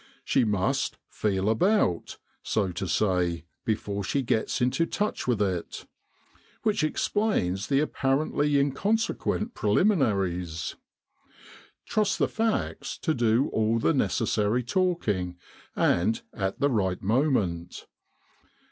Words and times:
She 0.25 0.43
must' 0.43 0.97
feel 1.21 1.47
about,* 1.47 2.17
so 2.41 2.71
to 2.71 2.87
say, 2.87 3.45
before 3.65 4.03
she 4.03 4.23
gets 4.23 4.59
into 4.59 4.87
touch 4.87 5.27
with 5.27 5.39
it. 5.43 5.85
Which 6.63 6.83
explains 6.83 7.67
the 7.67 7.81
apparently 7.81 8.57
inconsequent 8.57 9.53
preliminaries. 9.53 10.75
Trust 11.85 12.17
the 12.17 12.27
facts 12.27 12.97
to 12.97 13.13
do 13.13 13.49
all 13.49 13.77
the 13.77 13.93
necessary 13.93 14.63
talking, 14.63 15.37
and 15.75 16.19
at 16.33 16.59
the 16.59 16.71
right 16.71 16.99
moment. 17.03 17.85